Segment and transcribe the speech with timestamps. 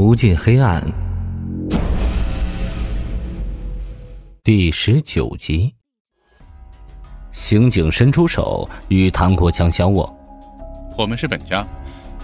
[0.00, 0.82] 无尽黑暗，
[4.42, 5.74] 第十九集。
[7.32, 10.10] 刑警伸出手与唐国强相握。
[10.96, 11.66] 我们是本家，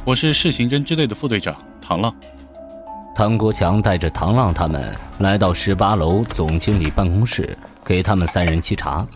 [0.07, 2.11] 我是市刑侦支队的副队长唐浪。
[3.15, 7.55] 唐国强带着唐浪他们来到十八楼总经理办公室，
[7.85, 9.07] 给他们三人沏茶。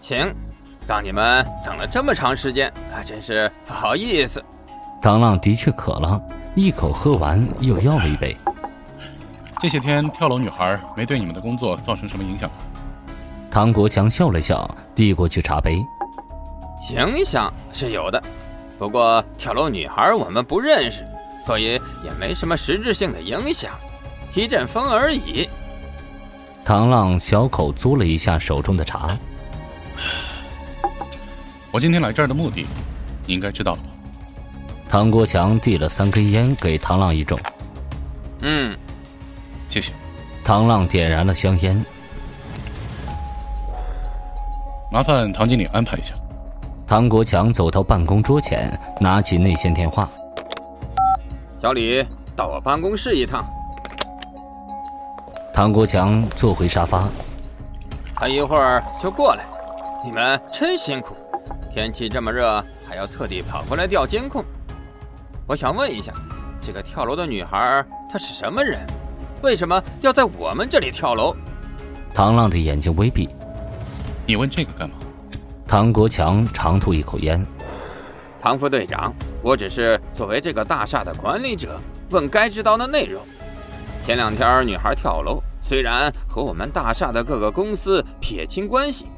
[0.00, 0.34] 请，
[0.84, 4.42] 让你们等了这么长时间，还真是不好意思。
[5.04, 6.18] 唐浪的确渴了，
[6.54, 8.34] 一口喝完，又要了一杯。
[9.60, 12.54] 这些天跳楼女孩没对你们的工作造成什么影响吧？
[13.50, 15.84] 唐国强笑了笑，递过去茶杯。
[16.88, 18.22] 影响是有的。
[18.78, 21.06] 不过跳楼女孩我们不认识，
[21.44, 23.74] 所以也没什么实质性的影响，
[24.34, 25.46] 一阵风而已。
[26.64, 29.06] 唐浪小口嘬了一下手中的茶。
[31.70, 32.64] 我今天来这儿的目的，
[33.26, 33.88] 你应该知道了吧？
[34.94, 37.36] 唐国强递了三根烟给唐浪一种。
[38.42, 38.72] 嗯，
[39.68, 39.92] 谢谢。
[40.44, 41.84] 唐浪点燃了香烟。
[44.92, 46.14] 麻烦唐经理安排一下。
[46.86, 50.08] 唐国强走到办公桌前，拿起内线电话
[51.60, 53.44] ：“小李，到我办公室一趟。”
[55.52, 57.02] 唐国强坐回沙发
[58.14, 59.44] ：“他一会儿就过来。
[60.04, 61.16] 你们真辛苦，
[61.74, 64.44] 天气这么热，还要特地跑过来调监控。
[65.46, 66.12] 我想问一下，
[66.58, 68.80] 这个跳楼的女孩她是什么人？
[69.42, 71.36] 为什么要在我们这里跳楼？”
[72.14, 73.28] 唐浪的眼睛微闭
[74.26, 74.96] ：“你问这个干嘛？”
[75.68, 77.46] 唐国强长吐一口烟。
[78.40, 81.78] 唐副队长，我只是作为这个大厦的管理者，
[82.10, 83.20] 问该知道的内容。
[84.06, 89.08] 前两天女孩跳楼，虽然和我们大厦的各个公司撇清关系，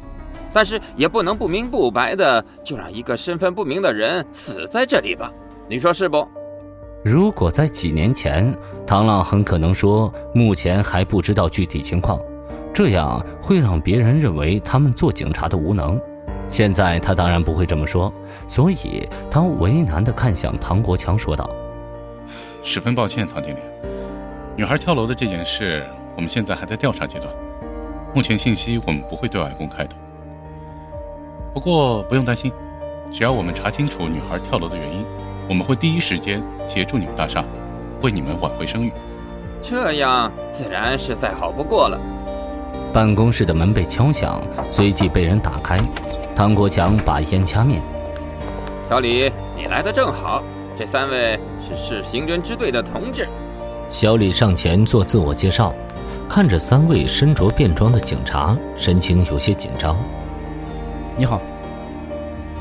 [0.52, 5.32] 但是也不能不明不白的就让一个身份不明的人死在这里吧？
[5.68, 6.24] 你说是不？
[7.02, 12.20] 如果在几年前，唐浪很可能说目前还不知道具体情况，
[12.72, 16.00] 这样会让别人认为他们做警察的无能。
[16.48, 18.12] 现在他当然不会这么说，
[18.46, 21.50] 所以他为难的看向唐国强，说道
[22.62, 23.58] ：“十分抱歉，唐经理，
[24.56, 27.34] 女孩跳楼的这件事，我们现在还在调查阶段，
[28.14, 29.96] 目前信息我们不会对外公开的。
[31.52, 32.52] 不过不用担心，
[33.12, 35.04] 只要我们查清楚女孩跳楼的原因，
[35.48, 37.44] 我们会第一时间协助你们大厦，
[38.02, 38.92] 为你们挽回声誉。
[39.62, 41.98] 这样自然是再好不过了。”
[42.92, 45.78] 办公室的门被敲响，随即被人打开。
[46.34, 47.80] 唐国强把烟掐灭。
[48.88, 50.42] 小李，你来的正好。
[50.78, 53.26] 这三位是市刑侦支队的同志。
[53.88, 55.74] 小李上前做自我介绍，
[56.28, 59.96] 看着三位身着便装的警察，神情有些紧张。
[61.16, 61.40] 你好，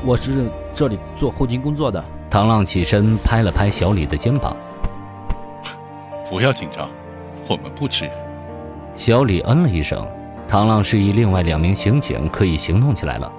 [0.04, 2.02] 我是这里做后勤工作的。
[2.36, 4.54] 唐浪起身拍了拍小李的肩膀
[6.28, 6.86] ：“不要紧张，
[7.48, 8.12] 我们不吃人。”
[8.94, 10.06] 小李嗯了一声。
[10.46, 13.32] 唐浪示意另外两名刑警可以行动起来了。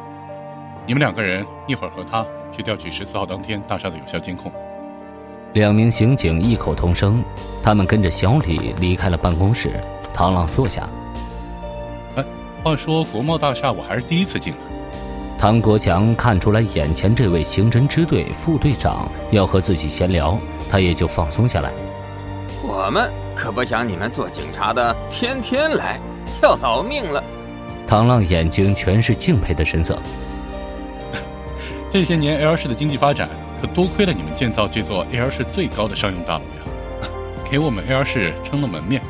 [0.87, 4.51] 你们两个人一会儿和他去调取十四号当天大厦的有效监控。
[5.53, 7.23] 两名刑警异口同声，
[7.61, 9.79] 他们跟着小李离开了办公室。
[10.11, 10.89] 唐浪坐下。
[12.15, 12.25] 哎，
[12.63, 14.59] 话说国贸大厦我还是第一次进来。
[15.39, 20.35] 唐国强看出来眼前这位刑侦支队副队长要和自己闲聊，
[20.67, 21.71] 他也就放松下来。
[22.63, 25.99] 我们可不想你们做警察的天天来，
[26.41, 27.23] 要老命了。
[27.85, 30.01] 唐浪眼睛全是敬佩的神色。
[31.91, 33.29] 这些年 L 市的经济发展，
[33.61, 37.09] 可多亏了你们建造这座 L 市最高的商用大楼呀，
[37.49, 39.03] 给我们 L 市撑了门面，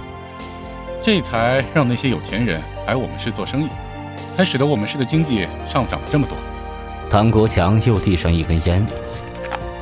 [1.02, 3.70] 这才让那些有钱人来我们市做生意，
[4.38, 6.38] 才使得我们市的经济上涨了这么多。
[7.10, 8.86] 唐国强又递上一根烟，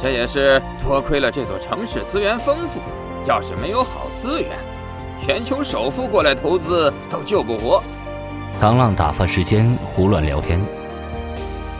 [0.01, 2.79] 这也是多亏了这座城市资源丰富，
[3.27, 4.51] 要是没有好资源，
[5.21, 7.83] 全球首富过来投资都救不活。
[8.61, 10.57] 唐浪打发时间胡乱聊天。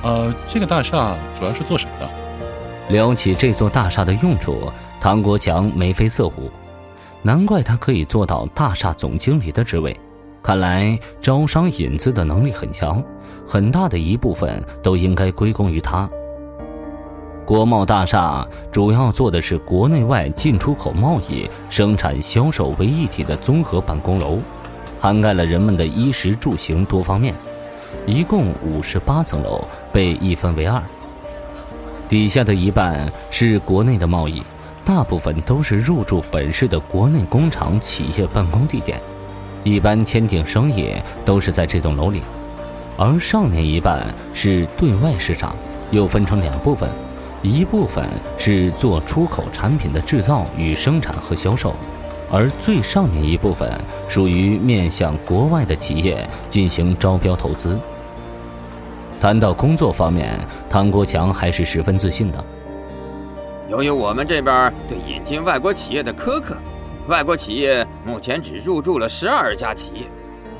[0.04, 2.10] 呃，这个大厦主要是做什么的？
[2.90, 4.70] 聊起这座大厦的用处，
[5.00, 6.52] 唐国强眉飞色舞。
[7.22, 9.98] 难怪他可以做到大厦总经理的职位，
[10.46, 13.04] 看来招商引资的能力很强，
[13.44, 16.08] 很大的一部分都应该归功于他。
[17.44, 24.38] 国贸大厦主要做的是国内外进出口贸易、生产销售为一体的综合办公楼，
[25.00, 27.34] 涵盖了人们的衣食住行多方面。
[28.06, 30.80] 一共五十八层楼，被一分为二。
[32.08, 34.44] 底下的一半是国内的贸易，
[34.86, 39.02] 大部分都是入驻本市的国内工厂企业办公地点，
[39.66, 40.94] 一般签订生意
[41.26, 42.22] 都是在这栋楼里。
[42.98, 45.54] 而上面一半是对外市场，
[45.92, 46.90] 又分成两部分，
[47.42, 48.08] 一部分
[48.38, 51.76] 是做出口产品的制造与生产和销售，
[52.32, 53.70] 而最上面一部分
[54.08, 57.78] 属于面向国外的企业进行招标投资。
[59.20, 60.40] 谈到工作方面，
[60.70, 62.46] 唐国强还是十分自信的。
[63.68, 66.56] 由于我们这边对引进外国企业的苛刻，
[67.08, 70.08] 外国企业目前只入驻了十二家企业，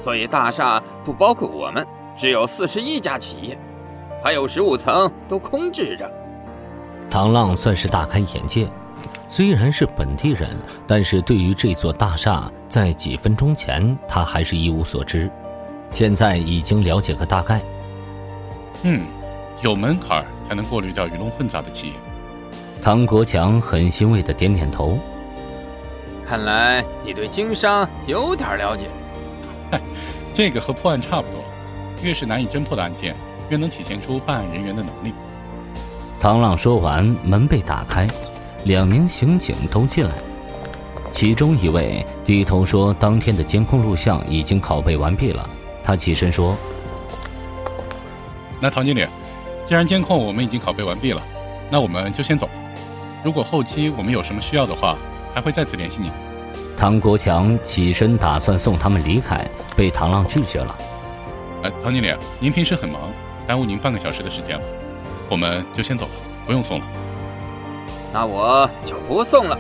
[0.02, 3.58] 所以大厦不包括我们，只有四十一家企业，
[4.24, 6.10] 还有十五层都空置着。
[7.10, 8.68] 唐浪算是大开眼界，
[9.28, 10.56] 虽然是本地人，
[10.86, 15.28] 但是对于这座大厦，在几分钟前他还是一无所知，
[15.90, 17.60] 现在已经了解个大概。
[18.84, 19.02] 嗯，
[19.64, 21.94] 有门槛才能过滤掉鱼龙混杂的企业。
[22.84, 25.00] 唐国强很欣慰的点点头。
[26.28, 28.86] 看来你对经商有点了解。
[29.72, 29.80] 嗨，
[30.34, 31.44] 这个和破案差不多，
[32.02, 33.16] 越是难以侦破的案件，
[33.50, 35.14] 越能体现出办案人员的能力。
[36.20, 38.08] 唐浪说完，门被打开，
[38.64, 40.14] 两名刑警都进来。
[41.12, 45.48] 其中一位低头说：“当天的监控录像已经拷贝完毕了。”
[45.84, 46.58] 他起身说
[48.60, 49.06] ：“那唐经理，
[49.66, 51.22] 既然监控我们已经拷贝完毕了，
[51.70, 52.50] 那我们就先走。
[53.24, 54.98] 如果后期我们有什么需要的话，
[55.36, 56.10] 还会再次联系你。”
[56.76, 59.46] 唐国强起身打算送他们离开，
[59.78, 60.76] 被唐浪拒绝了。
[61.64, 63.12] “哎，唐经理，您平时很忙，
[63.46, 64.64] 耽误您半个小时的时间了。”
[65.30, 66.12] 我们就先走了，
[66.46, 66.86] 不用送了。
[68.14, 69.58] 那我就不送了。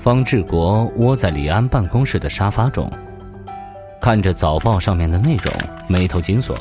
[0.00, 2.90] 方志国窝在李安办公室的沙发中，
[4.00, 5.52] 看着早报上面的内容，
[5.86, 6.56] 眉头紧锁。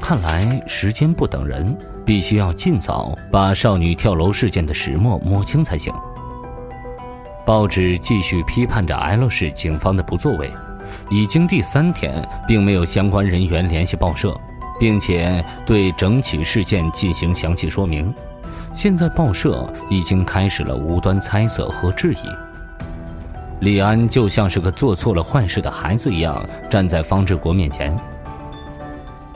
[0.00, 5.92] 看来时间不等人，必须要尽早把少女跳楼事件的始末摸清才行。
[7.46, 10.50] 报纸继续批判着 L 市警方的不作为，
[11.10, 14.34] 已经第三天，并没有相关人员联系报社，
[14.78, 18.12] 并且对整起事件进行详细说明。
[18.74, 22.49] 现在报社已经开始了无端猜测和质疑。
[23.60, 27.94] 李安就像是个做错了坏事的孩子一样，站在方志国面前。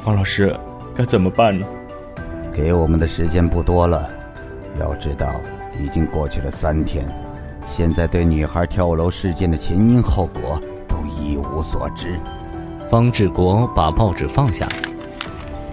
[0.02, 0.58] 方老师，
[0.94, 1.66] 该怎么办呢？
[2.50, 4.08] 给我们的时间不多了，
[4.80, 5.34] 要知道，
[5.78, 7.04] 已经过去了三天。
[7.66, 12.18] 现在对女孩跳楼事件的前因后果都一无所知。
[12.88, 14.66] 方志国把报纸放下。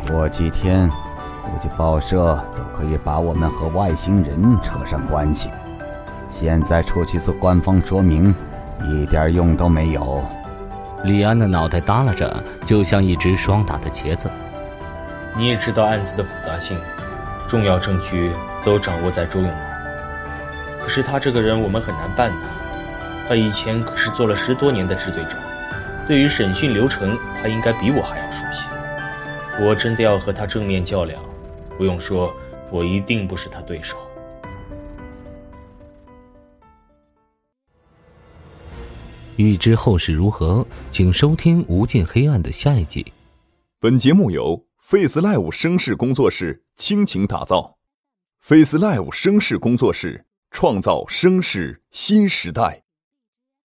[0.10, 5.50] 过几天，估计报社都可以把我们和外星人扯上关系。
[6.32, 8.34] 现在出去做官方说明，
[8.90, 10.24] 一点用都没有。
[11.04, 14.30] 李安的脑袋耷拉着，就像一只霜打的茄子。
[15.38, 16.78] 你也知道案子的复杂性，
[17.48, 18.32] 重要证据
[18.64, 20.82] 都掌握在周永那。
[20.82, 22.48] 可是他这个人我们很难办的，
[23.28, 25.38] 他以前可是做了十多年的支队长，
[26.08, 28.66] 对于审讯流程他应该比我还要熟悉。
[29.64, 31.22] 我真的要和他正面较量，
[31.78, 32.34] 不用说，
[32.70, 33.98] 我一定不是他对手。
[39.42, 43.06] 欲知后事如何，请收听《无尽黑暗》的下一集。
[43.80, 47.78] 本节目由 Face Live 声势工作室倾情打造
[48.40, 50.26] ，Face Live 声势工作室。
[50.54, 52.84] 创造声势新时代。